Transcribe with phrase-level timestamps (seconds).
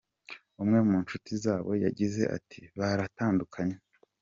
[0.61, 3.75] Umwe mu nshuti zabo yagize ati “Baratandukanye.